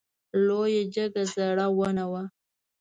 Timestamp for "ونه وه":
1.77-2.23